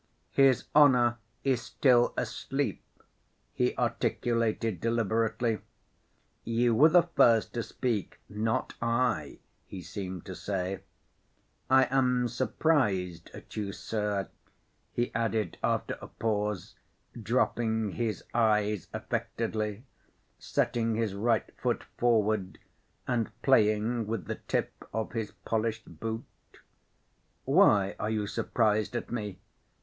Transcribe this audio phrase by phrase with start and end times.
[0.31, 2.83] "His honor is still asleep,"
[3.53, 5.59] he articulated deliberately
[6.43, 9.37] ("You were the first to speak, not I,"
[9.67, 10.79] he seemed to say).
[11.69, 14.29] "I am surprised at you, sir,"
[14.91, 16.73] he added, after a pause,
[17.13, 19.85] dropping his eyes affectedly,
[20.39, 22.57] setting his right foot forward,
[23.07, 26.23] and playing with the tip of his polished boot.
[27.45, 29.37] "Why are you surprised at me?"